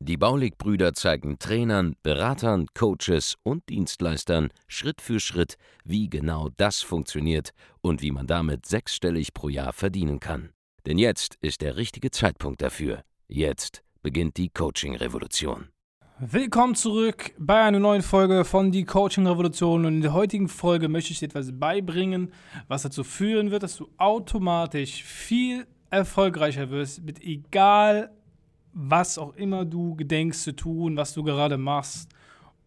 [0.00, 7.50] Die Baulig-Brüder zeigen Trainern, Beratern, Coaches und Dienstleistern Schritt für Schritt, wie genau das funktioniert
[7.80, 10.50] und wie man damit sechsstellig pro Jahr verdienen kann.
[10.86, 13.02] Denn jetzt ist der richtige Zeitpunkt dafür.
[13.28, 15.68] Jetzt beginnt die Coaching-Revolution.
[16.22, 19.86] Willkommen zurück bei einer neuen Folge von Die Coaching Revolution.
[19.86, 22.32] Und in der heutigen Folge möchte ich dir etwas beibringen,
[22.68, 28.10] was dazu führen wird, dass du automatisch viel erfolgreicher wirst, mit egal
[28.72, 32.08] was auch immer du gedenkst zu tun, was du gerade machst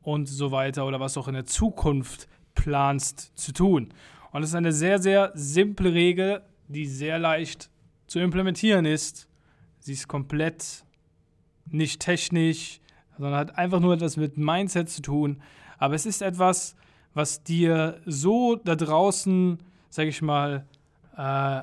[0.02, 3.93] und so weiter oder was auch in der Zukunft planst zu tun.
[4.31, 7.70] Und es ist eine sehr, sehr simple Regel, die sehr leicht
[8.07, 9.27] zu implementieren ist.
[9.79, 10.85] Sie ist komplett
[11.65, 12.79] nicht technisch,
[13.18, 15.41] sondern hat einfach nur etwas mit Mindset zu tun.
[15.77, 16.76] Aber es ist etwas,
[17.13, 19.59] was dir so da draußen,
[19.90, 20.65] sag ich mal,
[21.15, 21.62] äh,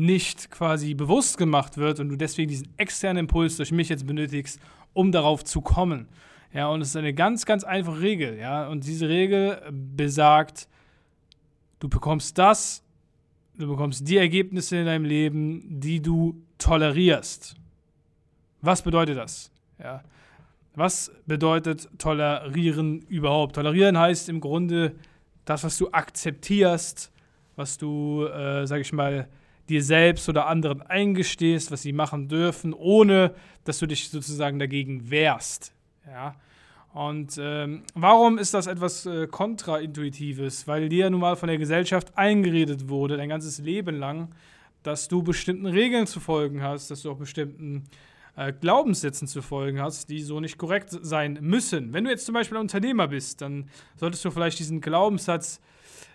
[0.00, 4.58] nicht quasi bewusst gemacht wird und du deswegen diesen externen Impuls durch mich jetzt benötigst,
[4.94, 6.08] um darauf zu kommen.
[6.54, 10.68] Ja, und es ist eine ganz, ganz einfache Regel, ja, und diese Regel besagt,
[11.78, 12.82] du bekommst das,
[13.56, 17.54] du bekommst die Ergebnisse in deinem Leben, die du tolerierst.
[18.62, 19.52] Was bedeutet das?
[19.78, 20.02] Ja.
[20.74, 23.56] Was bedeutet tolerieren überhaupt?
[23.56, 24.94] Tolerieren heißt im Grunde
[25.44, 27.12] das, was du akzeptierst,
[27.56, 29.28] was du, äh, sag ich mal,
[29.70, 35.10] dir selbst oder anderen eingestehst, was sie machen dürfen, ohne dass du dich sozusagen dagegen
[35.10, 35.72] wehrst.
[36.06, 36.34] Ja?
[36.92, 40.66] Und ähm, warum ist das etwas äh, Kontraintuitives?
[40.66, 44.34] Weil dir nun mal von der Gesellschaft eingeredet wurde, dein ganzes Leben lang,
[44.82, 47.84] dass du bestimmten Regeln zu folgen hast, dass du auch bestimmten
[48.36, 51.92] äh, Glaubenssätzen zu folgen hast, die so nicht korrekt sein müssen.
[51.92, 55.60] Wenn du jetzt zum Beispiel ein Unternehmer bist, dann solltest du vielleicht diesen Glaubenssatz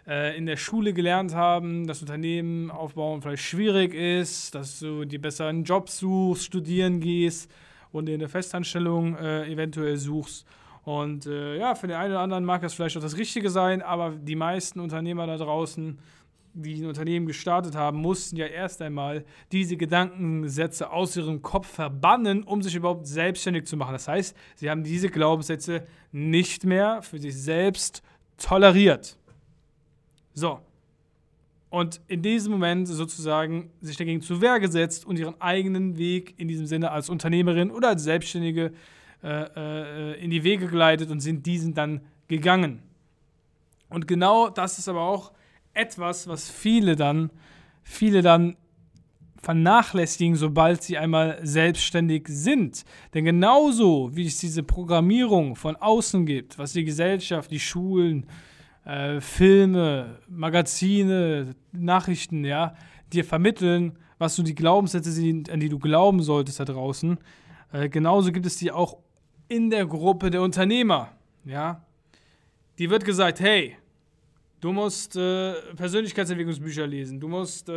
[0.07, 5.21] äh, in der Schule gelernt haben, dass Unternehmen aufbauen vielleicht schwierig ist, dass du dir
[5.21, 7.51] besser einen Job suchst, studieren gehst
[7.91, 10.45] und dir eine Festanstellung äh, eventuell suchst.
[10.83, 13.81] Und äh, ja, für den einen oder anderen mag das vielleicht auch das Richtige sein,
[13.81, 15.97] aber die meisten Unternehmer da draußen,
[16.53, 22.43] die ein Unternehmen gestartet haben, mussten ja erst einmal diese Gedankensätze aus ihrem Kopf verbannen,
[22.43, 23.93] um sich überhaupt selbstständig zu machen.
[23.93, 28.03] Das heißt, sie haben diese Glaubenssätze nicht mehr für sich selbst
[28.37, 29.17] toleriert.
[30.35, 30.59] So.
[31.69, 36.47] Und in diesem Moment sozusagen sich dagegen zur Wehr gesetzt und ihren eigenen Weg in
[36.47, 38.71] diesem Sinne als Unternehmerin oder als Selbstständige
[39.23, 42.81] äh, äh, in die Wege geleitet und sind diesen dann gegangen.
[43.89, 45.31] Und genau das ist aber auch
[45.73, 47.29] etwas, was viele dann,
[47.83, 48.55] viele dann
[49.41, 52.85] vernachlässigen, sobald sie einmal selbstständig sind.
[53.13, 58.54] Denn genauso wie es diese Programmierung von außen gibt, was die Gesellschaft, die Schulen, äh,
[59.19, 62.75] Filme, Magazine, Nachrichten, ja,
[63.11, 67.17] dir vermitteln, was so die Glaubenssätze sind, an die du glauben solltest da draußen.
[67.71, 68.97] Äh, genauso gibt es die auch
[69.47, 71.11] in der Gruppe der Unternehmer,
[71.45, 71.83] ja.
[72.77, 73.77] Die wird gesagt, hey,
[74.61, 77.69] du musst äh, Persönlichkeitsentwicklungsbücher lesen, du musst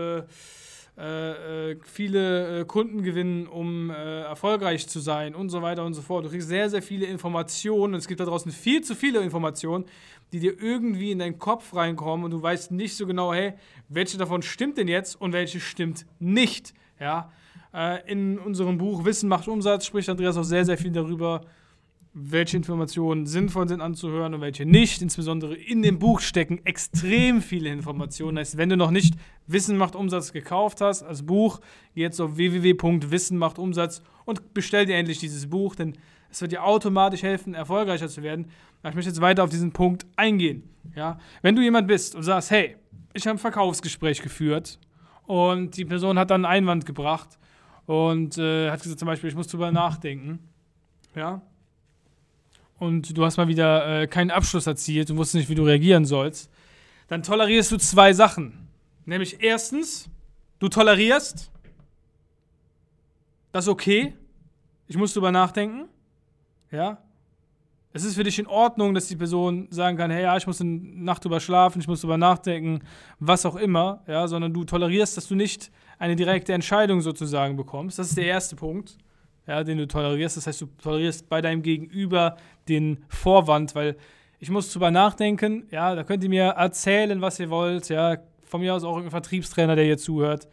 [0.98, 5.94] äh, äh, viele äh, Kunden gewinnen, um äh, erfolgreich zu sein und so weiter und
[5.94, 6.24] so fort.
[6.24, 9.84] Du kriegst sehr, sehr viele Informationen und es gibt da draußen viel zu viele Informationen,
[10.32, 13.54] die dir irgendwie in deinen Kopf reinkommen und du weißt nicht so genau, hey,
[13.88, 16.74] welche davon stimmt denn jetzt und welche stimmt nicht.
[16.98, 17.30] Ja?
[17.72, 21.42] Äh, in unserem Buch Wissen macht Umsatz spricht Andreas auch sehr, sehr viel darüber,
[22.20, 25.02] welche Informationen sinnvoll sind anzuhören und welche nicht.
[25.02, 28.36] Insbesondere in dem Buch stecken extrem viele Informationen.
[28.36, 29.14] Das heißt, wenn du noch nicht
[29.46, 31.60] Wissen macht Umsatz gekauft hast als Buch,
[31.94, 35.96] geh jetzt auf www.wissenmachtumsatz und bestell dir endlich dieses Buch, denn
[36.30, 38.46] es wird dir automatisch helfen, erfolgreicher zu werden.
[38.86, 40.64] ich möchte jetzt weiter auf diesen Punkt eingehen.
[40.94, 41.18] Ja?
[41.40, 42.76] Wenn du jemand bist und sagst, hey,
[43.14, 44.78] ich habe ein Verkaufsgespräch geführt
[45.26, 47.38] und die Person hat dann einen Einwand gebracht
[47.86, 50.40] und äh, hat gesagt zum Beispiel, ich muss drüber nachdenken.
[51.14, 51.40] Ja,
[52.78, 56.04] und du hast mal wieder äh, keinen Abschluss erzielt, du wusstest nicht, wie du reagieren
[56.04, 56.50] sollst,
[57.08, 58.68] dann tolerierst du zwei Sachen.
[59.04, 60.08] Nämlich erstens,
[60.58, 61.50] du tolerierst,
[63.52, 64.14] das ist okay,
[64.86, 65.88] ich muss drüber nachdenken,
[66.70, 66.98] ja.
[67.94, 70.60] Es ist für dich in Ordnung, dass die Person sagen kann, hey, ja, ich muss
[70.60, 72.80] eine Nacht drüber schlafen, ich muss drüber nachdenken,
[73.18, 77.98] was auch immer, ja, sondern du tolerierst, dass du nicht eine direkte Entscheidung sozusagen bekommst.
[77.98, 78.98] Das ist der erste Punkt
[79.48, 80.36] ja, den du tolerierst.
[80.36, 82.36] Das heißt, du tolerierst bei deinem Gegenüber
[82.68, 83.96] den Vorwand, weil
[84.38, 88.60] ich muss drüber nachdenken, ja, da könnt ihr mir erzählen, was ihr wollt, ja, von
[88.60, 90.48] mir aus auch ein Vertriebstrainer, der hier zuhört.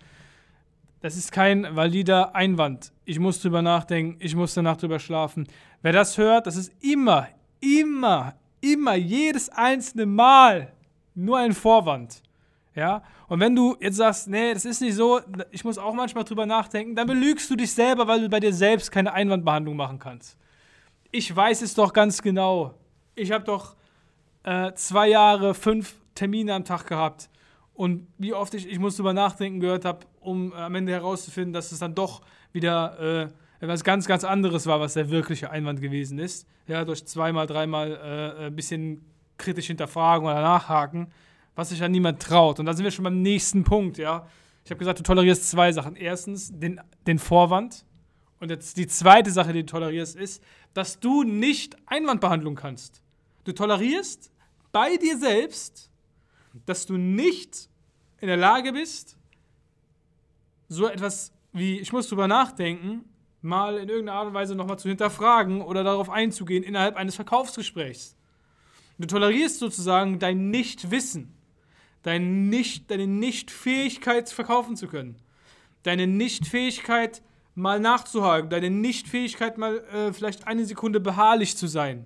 [1.02, 2.92] Das ist kein valider Einwand.
[3.04, 5.48] Ich muss drüber nachdenken, ich muss danach drüber schlafen.
[5.84, 7.28] Wer das hört, das ist immer,
[7.60, 10.74] immer, immer, jedes einzelne Mal
[11.14, 12.24] nur ein Vorwand.
[12.76, 16.26] Ja, und wenn du jetzt sagst, nee, das ist nicht so, ich muss auch manchmal
[16.26, 19.98] drüber nachdenken, dann belügst du dich selber, weil du bei dir selbst keine Einwandbehandlung machen
[19.98, 20.38] kannst.
[21.10, 22.74] Ich weiß es doch ganz genau.
[23.16, 23.78] Ich habe doch
[24.44, 27.30] äh, zwei Jahre, fünf Termine am Tag gehabt.
[27.74, 31.54] Und wie oft ich, ich muss drüber nachdenken gehört habe, um äh, am Ende herauszufinden,
[31.54, 35.82] dass es dann doch wieder äh, etwas ganz, ganz anderes war, was der wirkliche Einwand
[35.82, 36.46] gewesen ist.
[36.68, 37.92] Ja, durch zweimal, dreimal
[38.42, 39.06] äh, ein bisschen
[39.38, 41.08] kritisch hinterfragen oder nachhaken
[41.56, 42.60] was sich ja niemand traut.
[42.60, 44.28] Und da sind wir schon beim nächsten Punkt, ja.
[44.64, 45.96] Ich habe gesagt, du tolerierst zwei Sachen.
[45.96, 47.86] Erstens den, den Vorwand.
[48.40, 50.44] Und jetzt die zweite Sache, die du tolerierst, ist,
[50.74, 53.02] dass du nicht Einwandbehandlung kannst.
[53.46, 54.32] Du tolerierst
[54.72, 55.90] bei dir selbst,
[56.66, 57.70] dass du nicht
[58.20, 59.18] in der Lage bist,
[60.68, 63.06] so etwas wie, ich muss drüber nachdenken,
[63.42, 68.16] mal in irgendeiner Art und Weise nochmal zu hinterfragen oder darauf einzugehen innerhalb eines Verkaufsgesprächs.
[68.98, 71.35] Du tolerierst sozusagen dein Nichtwissen
[72.06, 75.16] dein nicht, deine Nichtfähigkeit verkaufen zu können,
[75.82, 77.24] deine Nichtfähigkeit
[77.56, 82.06] mal nachzuhaken, deine Nichtfähigkeit mal äh, vielleicht eine Sekunde beharrlich zu sein.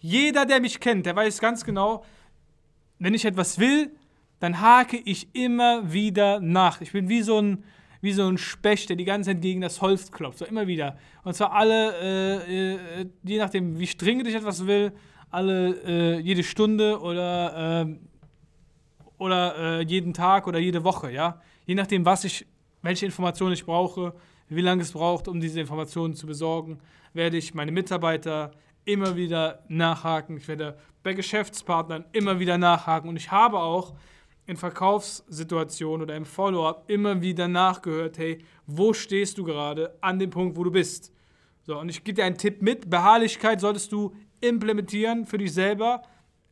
[0.00, 2.04] Jeder, der mich kennt, der weiß ganz genau,
[2.98, 3.90] wenn ich etwas will,
[4.38, 6.82] dann hake ich immer wieder nach.
[6.82, 7.64] Ich bin wie so ein,
[8.02, 10.38] wie so ein Specht, der die ganze Zeit gegen das Holz klopft.
[10.38, 10.98] So immer wieder.
[11.24, 11.94] Und zwar alle,
[12.46, 14.92] äh, äh, je nachdem, wie dringend ich etwas will,
[15.30, 18.00] alle, äh, jede Stunde oder ähm,
[19.18, 21.40] oder äh, jeden Tag oder jede Woche, ja.
[21.66, 22.46] Je nachdem, was ich,
[22.82, 24.14] welche Informationen ich brauche,
[24.48, 26.78] wie lange es braucht, um diese Informationen zu besorgen,
[27.12, 28.52] werde ich meine Mitarbeiter
[28.84, 30.38] immer wieder nachhaken.
[30.38, 33.08] Ich werde bei Geschäftspartnern immer wieder nachhaken.
[33.08, 33.94] Und ich habe auch
[34.46, 40.30] in Verkaufssituationen oder im Follow-up immer wieder nachgehört, hey, wo stehst du gerade an dem
[40.30, 41.12] Punkt, wo du bist?
[41.62, 42.88] So, und ich gebe dir einen Tipp mit.
[42.88, 46.02] Beharrlichkeit solltest du implementieren für dich selber.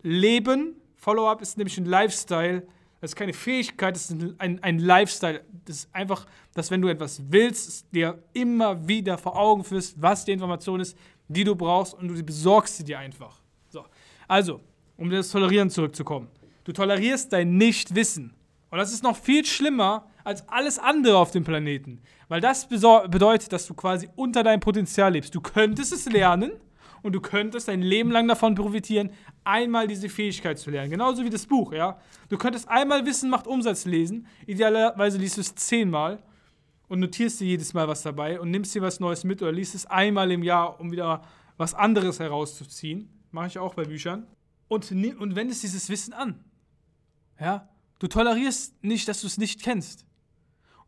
[0.02, 2.66] Leben, Follow-up ist nämlich ein Lifestyle.
[3.00, 5.40] Das ist keine Fähigkeit, das ist ein, ein Lifestyle.
[5.64, 10.24] Das ist einfach, dass wenn du etwas willst, dir immer wieder vor Augen führst, was
[10.24, 10.98] die Information ist,
[11.28, 13.40] die du brauchst und du besorgst sie dir einfach.
[13.68, 13.84] So.
[14.26, 14.60] Also,
[14.96, 16.26] um das Tolerieren zurückzukommen.
[16.64, 18.34] Du tolerierst dein Nichtwissen.
[18.70, 22.00] Und das ist noch viel schlimmer als alles andere auf dem Planeten.
[22.26, 25.32] Weil das bedeutet, dass du quasi unter deinem Potenzial lebst.
[25.36, 26.50] Du könntest es lernen,
[27.06, 29.10] und du könntest dein Leben lang davon profitieren,
[29.44, 30.90] einmal diese Fähigkeit zu lernen.
[30.90, 32.00] Genauso wie das Buch, ja.
[32.28, 34.26] Du könntest einmal Wissen macht Umsatz lesen.
[34.46, 36.20] Idealerweise liest du es zehnmal
[36.88, 39.76] und notierst dir jedes Mal was dabei und nimmst dir was Neues mit oder liest
[39.76, 41.22] es einmal im Jahr, um wieder
[41.56, 43.08] was anderes herauszuziehen.
[43.30, 44.26] Mache ich auch bei Büchern.
[44.66, 46.44] Und, und wendest dieses Wissen an.
[47.38, 47.68] Ja.
[48.00, 50.05] Du tolerierst nicht, dass du es nicht kennst.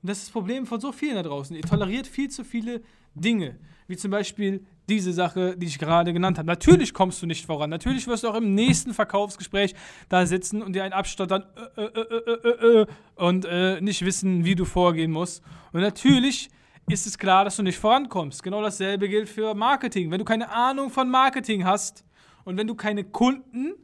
[0.02, 1.56] Und das ist das Problem von so vielen da draußen.
[1.56, 2.82] Ihr toleriert viel zu viele
[3.14, 3.58] Dinge,
[3.88, 6.46] wie zum Beispiel diese Sache, die ich gerade genannt habe.
[6.46, 7.68] Natürlich kommst du nicht voran.
[7.68, 9.74] Natürlich wirst du auch im nächsten Verkaufsgespräch
[10.08, 11.44] da sitzen und dir einen abstottern
[11.76, 12.86] äh, äh, äh,
[13.16, 13.46] und
[13.82, 15.42] nicht wissen, wie du vorgehen musst.
[15.72, 16.48] Und natürlich
[16.88, 18.42] ist es klar, dass du nicht vorankommst.
[18.42, 20.10] Genau dasselbe gilt für Marketing.
[20.10, 22.04] Wenn du keine Ahnung von Marketing hast
[22.44, 23.74] und wenn du keine Kunden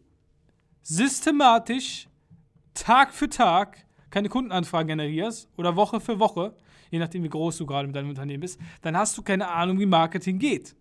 [0.83, 2.09] systematisch
[2.73, 3.84] Tag für Tag
[4.15, 6.55] keine Kundenanfragen generierst oder Woche für Woche,
[6.93, 9.81] je nachdem wie groß du gerade mit deinem Unternehmen bist, dann hast du keine Ahnung,
[9.81, 10.77] wie Marketing geht.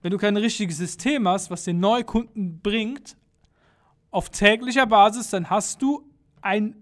[0.00, 3.16] Wenn du kein richtiges System hast, was den Neukunden bringt,
[4.12, 6.08] auf täglicher Basis, dann hast du
[6.40, 6.76] ein,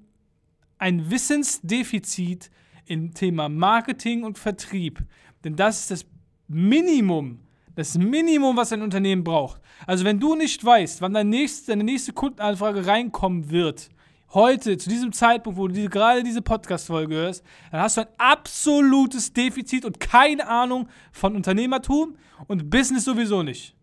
[0.77, 2.51] ein Wissensdefizit
[2.85, 5.03] im Thema Marketing und Vertrieb.
[5.45, 6.07] Denn das ist das
[6.47, 7.41] Minimum,
[7.75, 9.63] das Minimum, was ein Unternehmen braucht.
[9.87, 13.89] Also wenn du nicht weißt, wann deine nächste, deine nächste Kundenanfrage reinkommen wird,
[14.35, 18.09] heute, zu diesem Zeitpunkt, wo du diese, gerade diese Podcast-Folge hörst, dann hast du ein
[18.19, 22.17] absolutes Defizit und keine Ahnung von Unternehmertum
[22.47, 23.75] und Business sowieso nicht.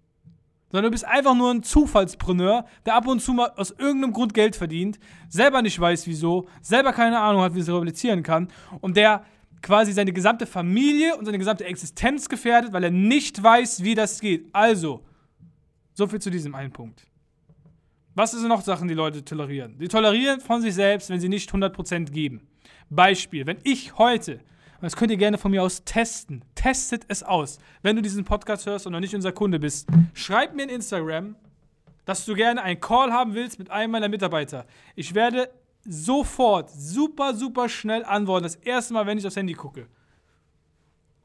[0.71, 4.33] Sondern du bist einfach nur ein Zufallspreneur, der ab und zu mal aus irgendeinem Grund
[4.33, 8.47] Geld verdient, selber nicht weiß wieso, selber keine Ahnung hat, wie es replizieren kann
[8.81, 9.23] und der
[9.61, 14.19] quasi seine gesamte Familie und seine gesamte Existenz gefährdet, weil er nicht weiß, wie das
[14.19, 14.47] geht.
[14.51, 15.05] Also,
[15.93, 17.07] so viel zu diesem einen Punkt.
[18.15, 19.75] Was sind noch Sachen, die Leute tolerieren?
[19.79, 22.41] Sie tolerieren von sich selbst, wenn sie nicht 100% geben.
[22.89, 27.23] Beispiel, wenn ich heute, und das könnt ihr gerne von mir aus testen, testet es
[27.23, 27.57] aus.
[27.81, 31.35] Wenn du diesen Podcast hörst und noch nicht unser Kunde bist, schreib mir in Instagram,
[32.05, 34.67] dass du gerne einen Call haben willst mit einem meiner Mitarbeiter.
[34.95, 35.49] Ich werde
[35.85, 38.43] sofort, super, super schnell antworten.
[38.43, 39.87] Das erste Mal, wenn ich aufs Handy gucke.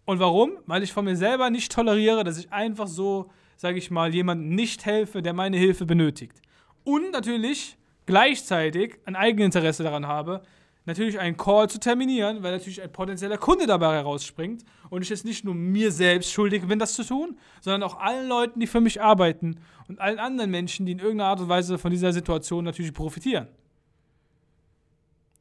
[0.06, 0.52] Und warum?
[0.66, 4.54] Weil ich von mir selber nicht toleriere, dass ich einfach so, sage ich mal, jemandem
[4.54, 6.40] nicht helfe, der meine Hilfe benötigt.
[6.88, 7.76] Und natürlich
[8.06, 10.42] gleichzeitig ein Eigeninteresse daran habe,
[10.86, 15.26] natürlich einen Call zu terminieren, weil natürlich ein potenzieller Kunde dabei herausspringt und ich jetzt
[15.26, 18.80] nicht nur mir selbst schuldig bin, das zu tun, sondern auch allen Leuten, die für
[18.80, 22.64] mich arbeiten und allen anderen Menschen, die in irgendeiner Art und Weise von dieser Situation
[22.64, 23.48] natürlich profitieren.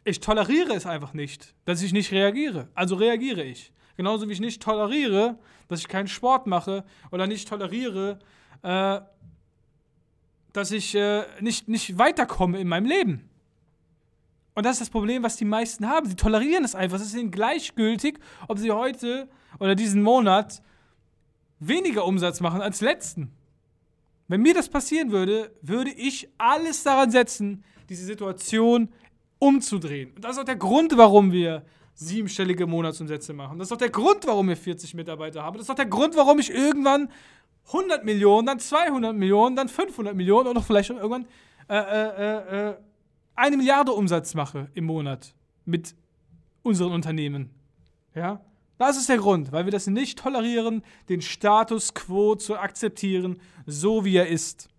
[0.04, 2.68] Ich toleriere es einfach nicht, dass ich nicht reagiere.
[2.76, 3.72] Also reagiere ich.
[3.96, 5.40] Genauso wie ich nicht toleriere,
[5.70, 8.20] dass ich keinen Sport mache oder nicht toleriere,
[8.64, 9.00] äh,
[10.54, 13.30] dass ich äh, nicht, nicht weiterkomme in meinem Leben.
[14.56, 16.08] Und das ist das Problem, was die meisten haben.
[16.10, 16.98] Sie tolerieren es einfach.
[16.98, 20.64] Es ist ihnen gleichgültig, ob sie heute oder diesen Monat
[21.60, 23.32] weniger Umsatz machen als letzten.
[24.28, 28.90] Wenn mir das passieren würde, würde ich alles daran setzen, diese Situation
[29.40, 30.12] umzudrehen.
[30.16, 31.64] Und das ist auch der Grund, warum wir
[31.94, 33.58] siebenstellige Monatsumsätze machen.
[33.58, 35.58] Das ist auch der Grund, warum wir 40 Mitarbeiter haben.
[35.58, 37.10] Das ist auch der Grund, warum ich irgendwann
[37.68, 41.28] 100 Millionen, dann 200 Millionen, dann 500 Millionen oder vielleicht irgendwann
[41.70, 42.76] äh, äh, äh,
[43.36, 45.34] eine Milliarde Umsatz mache im Monat
[45.66, 45.96] mit
[46.64, 47.52] unseren Unternehmen.
[48.16, 48.42] Ja?
[48.78, 54.06] Das ist der Grund, weil wir das nicht tolerieren, den Status quo zu akzeptieren, so
[54.06, 54.70] wie er ist.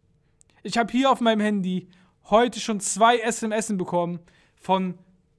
[0.62, 1.88] Ich habe hier auf meinem Handy
[2.24, 4.20] heute schon zwei SMS bekommen
[4.56, 4.98] von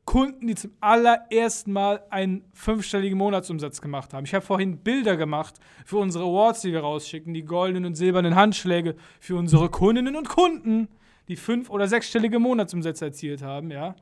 [0.09, 4.25] Kunden, die zum allerersten Mal einen fünfstelligen Monatsumsatz gemacht haben.
[4.25, 8.33] Ich habe vorhin Bilder gemacht für unsere Awards, die wir rausschicken, die goldenen und silbernen
[8.33, 10.87] Handschläge für unsere Kundinnen und Kunden,
[11.27, 13.95] die fünf- oder sechsstellige Monatsumsätze erzielt haben, ja.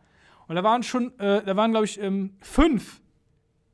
[0.47, 3.01] Und da waren schon, äh, da waren, glaube ich, ähm, fünf,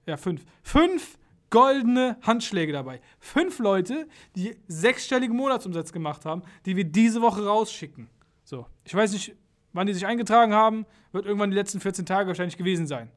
[0.07, 1.19] ja, fünf, fünf
[1.51, 2.99] goldene Handschläge dabei.
[3.19, 8.09] Fünf Leute, die sechsstelligen Monatsumsatz gemacht haben, die wir diese Woche rausschicken.
[8.43, 9.35] So, ich weiß nicht,
[9.73, 13.09] wann die sich eingetragen haben, wird irgendwann die letzten 14 Tage wahrscheinlich gewesen sein.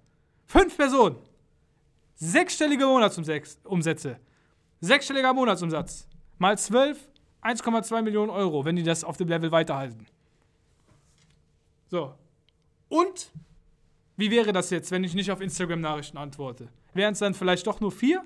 [0.47, 1.17] Fünf Personen.
[2.17, 4.19] Sechsstellige Monatsumsätze.
[4.81, 6.09] Sechsstelliger Monatsumsatz.
[6.39, 6.99] Mal 12,
[7.43, 10.07] 1,2 Millionen Euro, wenn die das auf dem Level weiterhalten.
[11.89, 12.15] So.
[12.89, 13.33] Und
[14.17, 16.69] wie wäre das jetzt, wenn ich nicht auf Instagram-Nachrichten antworte?
[16.95, 18.25] Wären es dann vielleicht doch nur vier?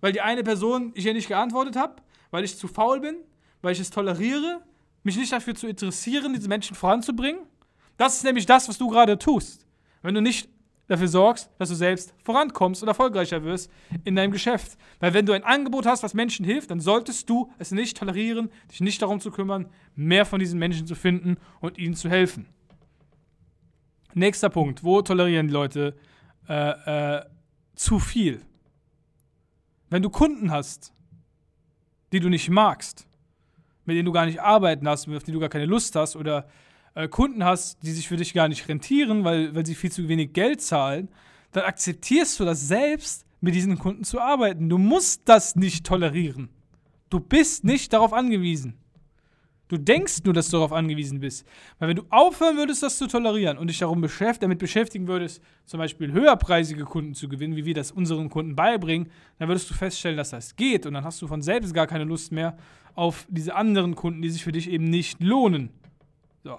[0.00, 1.96] Weil die eine Person ich ja nicht geantwortet habe,
[2.30, 3.16] weil ich zu faul bin,
[3.62, 4.62] weil ich es toleriere,
[5.02, 7.40] mich nicht dafür zu interessieren, diese Menschen voranzubringen.
[7.96, 9.66] Das ist nämlich das, was du gerade tust.
[10.02, 10.48] Wenn du nicht
[10.88, 13.70] dafür sorgst, dass du selbst vorankommst und erfolgreicher wirst
[14.04, 14.76] in deinem Geschäft.
[15.00, 18.50] Weil wenn du ein Angebot hast, was Menschen hilft, dann solltest du es nicht tolerieren,
[18.70, 22.46] dich nicht darum zu kümmern, mehr von diesen Menschen zu finden und ihnen zu helfen.
[24.14, 24.84] Nächster Punkt.
[24.84, 25.96] Wo tolerieren die Leute
[26.48, 27.24] äh, äh,
[27.74, 28.42] zu viel?
[29.88, 30.92] Wenn du Kunden hast,
[32.12, 33.06] die du nicht magst,
[33.92, 36.46] mit denen du gar nicht arbeiten hast, auf die du gar keine Lust hast oder
[36.94, 40.08] äh, Kunden hast, die sich für dich gar nicht rentieren, weil, weil sie viel zu
[40.08, 41.08] wenig Geld zahlen,
[41.52, 44.68] dann akzeptierst du das selbst, mit diesen Kunden zu arbeiten.
[44.68, 46.48] Du musst das nicht tolerieren.
[47.10, 48.74] Du bist nicht darauf angewiesen.
[49.72, 51.48] Du denkst nur, dass du darauf angewiesen bist.
[51.78, 55.42] Weil wenn du aufhören würdest, das zu tolerieren und dich darum beschäft, damit beschäftigen würdest,
[55.64, 59.74] zum Beispiel höherpreisige Kunden zu gewinnen, wie wir das unseren Kunden beibringen, dann würdest du
[59.74, 62.58] feststellen, dass das geht und dann hast du von selbst gar keine Lust mehr
[62.94, 65.70] auf diese anderen Kunden, die sich für dich eben nicht lohnen.
[66.44, 66.58] So.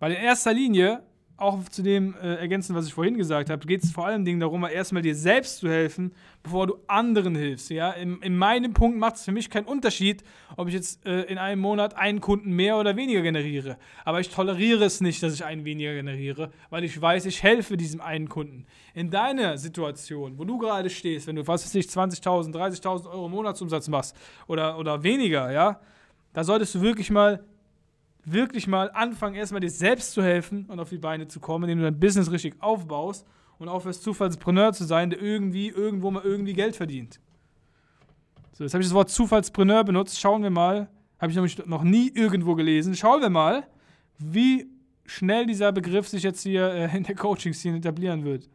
[0.00, 1.00] Weil in erster Linie,
[1.36, 4.38] auch zu dem äh, ergänzen, was ich vorhin gesagt habe, geht es vor allen Dingen
[4.38, 6.12] darum, erstmal dir selbst zu helfen,
[6.44, 7.70] bevor du anderen hilfst.
[7.70, 7.90] Ja?
[7.90, 10.22] In, in meinem Punkt macht es für mich keinen Unterschied,
[10.56, 13.78] ob ich jetzt äh, in einem Monat einen Kunden mehr oder weniger generiere.
[14.04, 17.76] Aber ich toleriere es nicht, dass ich einen weniger generiere, weil ich weiß, ich helfe
[17.76, 18.66] diesem einen Kunden.
[18.94, 24.16] In deiner Situation, wo du gerade stehst, wenn du, ich, 20.000, 30.000 Euro Monatsumsatz machst
[24.46, 25.80] oder, oder weniger, ja,
[26.32, 27.44] da solltest du wirklich mal
[28.24, 31.78] wirklich mal anfangen, erstmal dir selbst zu helfen und auf die Beine zu kommen, indem
[31.78, 33.26] du dein Business richtig aufbaust
[33.58, 37.20] und aufhörst, Zufallspreneur zu sein, der irgendwie, irgendwo mal irgendwie Geld verdient.
[38.52, 40.20] So, jetzt habe ich das Wort Zufallspreneur benutzt.
[40.20, 40.88] Schauen wir mal.
[41.18, 42.94] Habe ich nämlich noch nie irgendwo gelesen.
[42.94, 43.66] Schauen wir mal,
[44.18, 44.68] wie
[45.06, 48.48] schnell dieser Begriff sich jetzt hier äh, in der Coaching-Szene etablieren wird.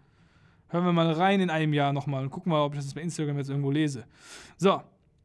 [0.70, 3.02] Hören wir mal rein in einem Jahr nochmal und gucken mal, ob ich das bei
[3.02, 4.06] Instagram jetzt irgendwo lese.
[4.58, 4.82] So,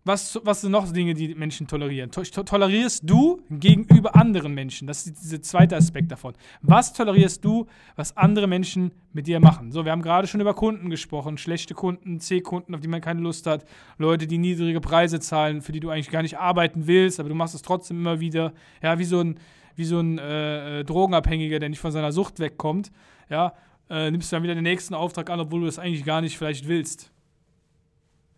[0.07, 2.11] was, was sind noch Dinge, die Menschen tolerieren?
[2.11, 4.87] To tolerierst du gegenüber anderen Menschen?
[4.87, 6.35] Das ist dieser zweite Aspekt davon.
[6.61, 9.73] Was tolerierst du, was andere Menschen mit dir machen?
[9.73, 11.39] So, wir haben gerade schon über Kunden gesprochen.
[11.39, 13.65] Schlechte Kunden, C-Kunden, auf die man keine Lust hat.
[13.97, 17.35] Leute, die niedrige Preise zahlen, für die du eigentlich gar nicht arbeiten willst, aber du
[17.35, 18.53] machst es trotzdem immer wieder.
[18.83, 19.41] Ja, wie so ein,
[19.75, 22.93] wie so ein äh, äh Drogenabhängiger, der nicht von seiner Sucht wegkommt.
[23.31, 23.55] Ja,
[23.89, 26.37] äh, nimmst du dann wieder den nächsten Auftrag an, obwohl du das eigentlich gar nicht
[26.37, 27.11] vielleicht willst.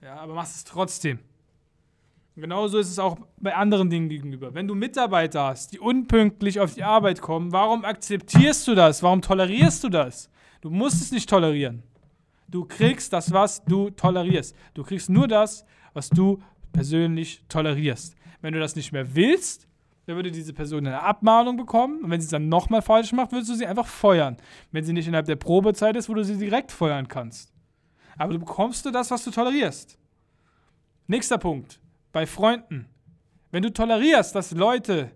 [0.00, 1.18] Ja, aber machst es trotzdem.
[2.38, 4.52] Genauso ist es auch bei anderen Dingen gegenüber.
[4.52, 9.02] Wenn du Mitarbeiter hast, die unpünktlich auf die Arbeit kommen, warum akzeptierst du das?
[9.02, 10.30] Warum tolerierst du das?
[10.60, 11.82] Du musst es nicht tolerieren.
[12.48, 14.54] Du kriegst das, was du tolerierst.
[14.74, 15.64] Du kriegst nur das,
[15.94, 18.14] was du persönlich tolerierst.
[18.42, 19.66] Wenn du das nicht mehr willst,
[20.04, 22.04] dann würde diese Person eine Abmahnung bekommen.
[22.04, 24.36] Und wenn sie es dann nochmal falsch macht, würdest du sie einfach feuern.
[24.72, 27.54] Wenn sie nicht innerhalb der Probezeit ist, wo du sie direkt feuern kannst.
[28.18, 29.98] Aber du bekommst du das, was du tolerierst.
[31.06, 31.80] Nächster Punkt.
[32.16, 32.86] Bei Freunden.
[33.50, 35.10] Wenn du tolerierst, dass Leute,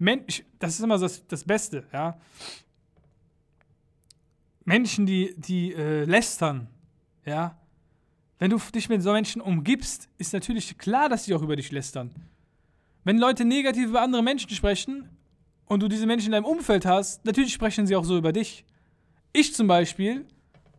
[0.00, 2.18] Mensch, das ist immer das, das Beste, ja.
[4.64, 6.66] Menschen, die, die äh, lästern,
[7.24, 7.56] ja.
[8.40, 11.70] Wenn du dich mit so Menschen umgibst, ist natürlich klar, dass sie auch über dich
[11.70, 12.10] lästern.
[13.04, 15.08] Wenn Leute negativ über andere Menschen sprechen
[15.66, 18.64] und du diese Menschen in deinem Umfeld hast, natürlich sprechen sie auch so über dich.
[19.32, 20.26] Ich zum Beispiel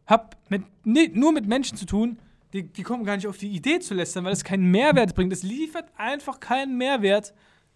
[0.06, 0.36] habe
[0.84, 2.20] nee, nur mit Menschen zu tun,
[2.54, 5.32] die, die kommen gar nicht auf die Idee zu lästern, weil es keinen Mehrwert bringt.
[5.32, 7.34] Es liefert einfach keinen Mehrwert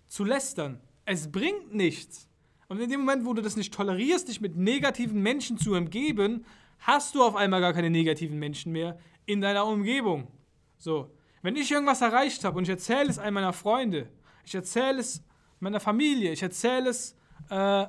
[0.07, 0.81] zu lästern.
[1.05, 2.27] Es bringt nichts.
[2.67, 6.45] Und in dem Moment, wo du das nicht tolerierst, dich mit negativen Menschen zu umgeben,
[6.79, 10.27] hast du auf einmal gar keine negativen Menschen mehr in deiner Umgebung.
[10.77, 14.09] So, wenn ich irgendwas erreicht habe und ich erzähle es einem meiner Freunde,
[14.43, 15.23] ich erzähle es
[15.59, 17.15] meiner Familie, ich erzähle es,
[17.49, 17.85] äh,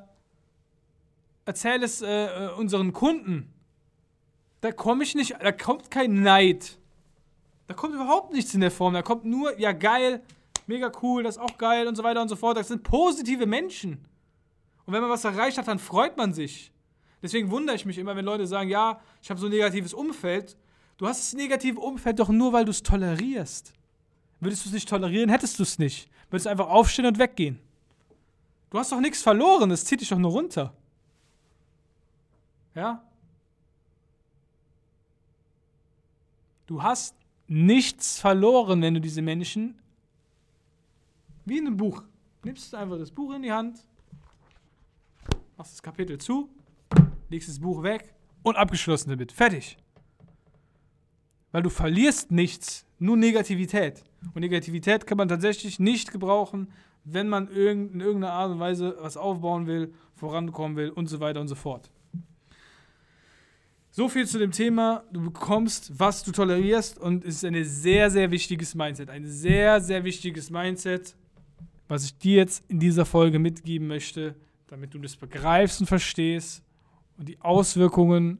[1.46, 3.52] erzähle es äh, unseren Kunden,
[4.66, 6.76] da komme ich nicht, da kommt kein Neid.
[7.68, 8.94] Da kommt überhaupt nichts in der Form.
[8.94, 10.22] Da kommt nur, ja geil,
[10.66, 12.56] mega cool, das ist auch geil und so weiter und so fort.
[12.56, 13.92] Das sind positive Menschen.
[14.84, 16.72] Und wenn man was erreicht hat, dann freut man sich.
[17.22, 20.56] Deswegen wundere ich mich immer, wenn Leute sagen, ja, ich habe so ein negatives Umfeld.
[20.96, 23.72] Du hast das negative Umfeld doch nur, weil du es tolerierst.
[24.40, 26.10] Würdest du es nicht tolerieren, hättest du es nicht.
[26.28, 27.60] Würdest du einfach aufstehen und weggehen.
[28.70, 30.74] Du hast doch nichts verloren, das zieht dich doch nur runter.
[32.74, 33.05] Ja?
[36.66, 39.78] Du hast nichts verloren, wenn du diese Menschen
[41.44, 42.02] wie in einem Buch.
[42.44, 43.78] Nimmst einfach das Buch in die Hand,
[45.56, 46.48] machst das Kapitel zu,
[47.28, 49.32] legst das Buch weg und abgeschlossen damit.
[49.32, 49.78] Fertig.
[51.52, 54.04] Weil du verlierst nichts, nur Negativität.
[54.34, 56.72] Und Negativität kann man tatsächlich nicht gebrauchen,
[57.04, 61.40] wenn man in irgendeiner Art und Weise was aufbauen will, vorankommen will und so weiter
[61.40, 61.90] und so fort.
[63.96, 65.04] So viel zu dem Thema.
[65.10, 69.08] Du bekommst, was du tolerierst und es ist ein sehr, sehr wichtiges Mindset.
[69.08, 71.16] Ein sehr, sehr wichtiges Mindset,
[71.88, 74.34] was ich dir jetzt in dieser Folge mitgeben möchte,
[74.66, 76.62] damit du das begreifst und verstehst
[77.16, 78.36] und die Auswirkungen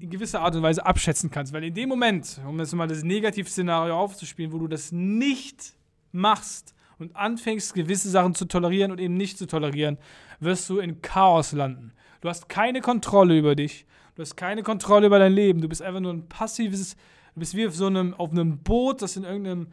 [0.00, 1.52] in gewisser Art und Weise abschätzen kannst.
[1.52, 5.74] Weil in dem Moment, um jetzt mal das Negativszenario aufzuspielen, wo du das nicht
[6.10, 9.96] machst und anfängst, gewisse Sachen zu tolerieren und eben nicht zu tolerieren,
[10.40, 11.92] wirst du in Chaos landen.
[12.20, 13.86] Du hast keine Kontrolle über dich.
[14.14, 15.60] Du hast keine Kontrolle über dein Leben.
[15.60, 16.96] Du bist einfach nur ein passives,
[17.34, 19.68] du bist wie auf so einem, auf einem Boot, das in irgendeinem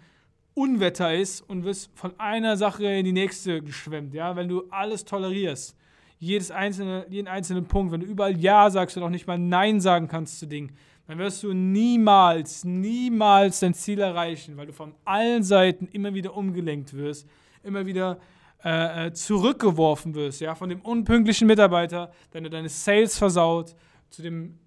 [0.53, 5.03] Unwetter ist und wirst von einer Sache in die nächste geschwemmt, ja, wenn du alles
[5.03, 5.75] tolerierst.
[6.17, 9.81] Jedes einzelne, jeden einzelnen Punkt, wenn du überall Ja sagst und auch nicht mal Nein
[9.81, 10.77] sagen kannst zu Dingen,
[11.07, 16.35] dann wirst du niemals, niemals dein Ziel erreichen, weil du von allen Seiten immer wieder
[16.35, 17.27] umgelenkt wirst,
[17.63, 18.17] immer wieder
[18.65, 23.75] äh, äh zurückgeworfen wirst, ja, von dem unpünktlichen Mitarbeiter, der deine Sales versaut,
[24.09, 24.57] zu dem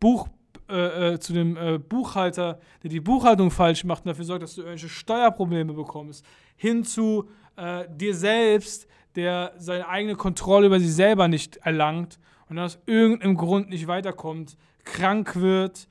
[0.00, 0.28] Buch,
[0.68, 4.56] äh, äh, zu dem äh, Buchhalter, der die Buchhaltung falsch macht und dafür sorgt, dass
[4.56, 10.92] du irgendwelche Steuerprobleme bekommst, hin zu äh, dir selbst, der seine eigene Kontrolle über sich
[10.92, 15.88] selber nicht erlangt und aus irgendeinem Grund nicht weiterkommt, krank wird,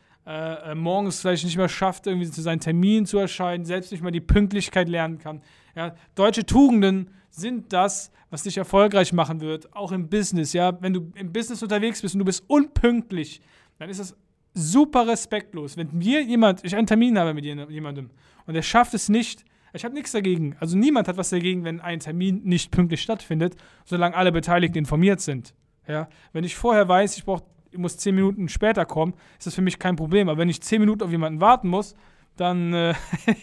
[0.74, 4.22] morgens vielleicht nicht mehr schafft, irgendwie zu seinen Terminen zu erscheinen, selbst nicht mal die
[4.22, 5.44] Pünktlichkeit lernen kann.
[5.76, 10.54] Ja, deutsche Tugenden sind das, was dich erfolgreich machen wird, auch im Business.
[10.54, 13.42] Ja, wenn du im Business unterwegs bist und du bist unpünktlich,
[13.78, 14.16] dann ist das
[14.54, 15.76] super respektlos.
[15.78, 18.10] Wenn mir jemand, ich einen Termin habe mit jemandem
[18.46, 20.56] und er schafft es nicht, ich habe nichts dagegen.
[20.62, 25.20] Also niemand hat was dagegen, wenn ein Termin nicht pünktlich stattfindet, solange alle Beteiligten informiert
[25.20, 25.54] sind.
[25.88, 27.44] Ja, wenn ich vorher weiß, ich brauche
[27.76, 30.30] ich muss zehn Minuten später kommen, ist das für mich kein Problem.
[30.30, 31.94] Aber wenn ich zehn Minuten auf jemanden warten muss,
[32.38, 32.94] dann, äh,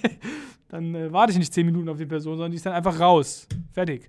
[0.73, 2.99] dann äh, warte ich nicht zehn Minuten auf die Person, sondern die ist dann einfach
[2.99, 3.47] raus.
[3.73, 4.09] Fertig.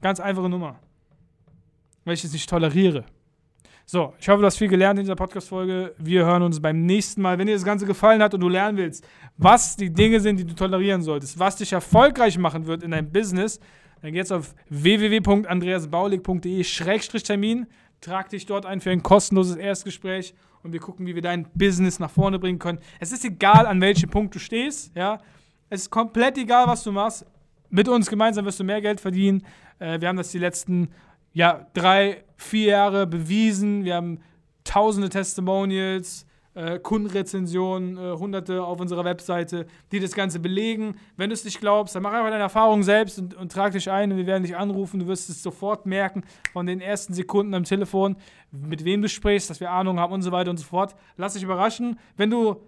[0.00, 0.80] Ganz einfache Nummer.
[2.04, 3.04] Weil ich es nicht toleriere.
[3.86, 5.94] So, ich hoffe, du hast viel gelernt in dieser Podcast-Folge.
[5.98, 7.38] Wir hören uns beim nächsten Mal.
[7.38, 10.44] Wenn dir das Ganze gefallen hat und du lernen willst, was die Dinge sind, die
[10.44, 13.60] du tolerieren solltest, was dich erfolgreich machen wird in deinem Business,
[14.00, 17.68] dann geh jetzt auf www.andreasbaulig.de-termin,
[18.00, 20.34] trag dich dort ein für ein kostenloses Erstgespräch
[20.64, 22.80] und wir gucken, wie wir dein Business nach vorne bringen können.
[22.98, 25.20] Es ist egal, an welchem Punkt du stehst, ja.
[25.72, 27.24] Es ist komplett egal, was du machst.
[27.70, 29.42] Mit uns gemeinsam wirst du mehr Geld verdienen.
[29.78, 30.90] Äh, wir haben das die letzten
[31.32, 33.82] ja, drei, vier Jahre bewiesen.
[33.82, 34.20] Wir haben
[34.64, 40.96] tausende Testimonials, äh, Kundenrezensionen, äh, hunderte auf unserer Webseite, die das Ganze belegen.
[41.16, 43.90] Wenn du es nicht glaubst, dann mach einfach deine Erfahrung selbst und, und trag dich
[43.90, 45.00] ein und wir werden dich anrufen.
[45.00, 48.16] Du wirst es sofort merken von den ersten Sekunden am Telefon,
[48.50, 50.94] mit wem du sprichst, dass wir Ahnung haben und so weiter und so fort.
[51.16, 51.98] Lass dich überraschen.
[52.18, 52.60] Wenn du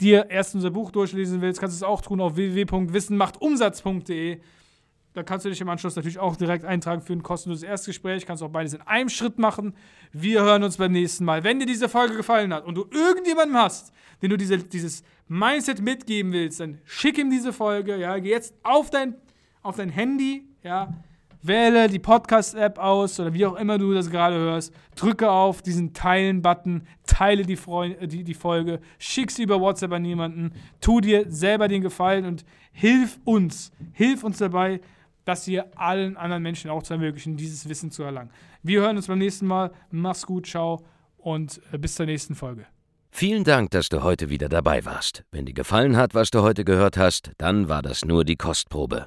[0.00, 4.40] dir erst unser Buch durchlesen willst, kannst du es auch tun auf www.wissenmachtumsatz.de.
[5.12, 8.26] Da kannst du dich im Anschluss natürlich auch direkt eintragen für ein kostenloses Erstgespräch.
[8.26, 9.74] Kannst auch beides in einem Schritt machen.
[10.12, 11.42] Wir hören uns beim nächsten Mal.
[11.42, 15.80] Wenn dir diese Folge gefallen hat und du irgendjemanden hast, den du diese, dieses Mindset
[15.80, 17.96] mitgeben willst, dann schick ihm diese Folge.
[17.96, 19.16] Ja, geh jetzt auf dein,
[19.62, 20.94] auf dein Handy, ja,
[21.42, 25.92] wähle die Podcast-App aus oder wie auch immer du das gerade hörst, drücke auf diesen
[25.92, 31.24] Teilen-Button, teile die, Freu die, die Folge, schick sie über WhatsApp an jemanden, tu dir
[31.28, 34.80] selber den Gefallen und hilf uns, hilf uns dabei,
[35.24, 38.30] dass wir allen anderen Menschen auch zu ermöglichen, dieses Wissen zu erlangen.
[38.62, 39.70] Wir hören uns beim nächsten Mal.
[39.90, 40.84] Mach's gut, ciao
[41.16, 42.66] und äh, bis zur nächsten Folge.
[43.12, 45.24] Vielen Dank, dass du heute wieder dabei warst.
[45.30, 49.06] Wenn dir gefallen hat, was du heute gehört hast, dann war das nur die Kostprobe.